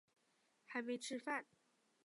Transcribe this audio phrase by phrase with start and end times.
[0.65, 1.45] 还没吃饭